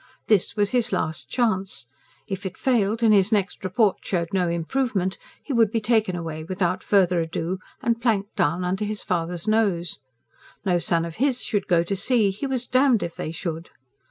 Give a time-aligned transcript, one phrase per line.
[0.25, 1.85] This was his last chance.
[2.25, 6.43] If it failed, and his next report showed no improvement, he would be taken away
[6.43, 9.99] without further ado and planked down under his father's nose.
[10.65, 13.69] No son of his should go to sea, he was damned if they should!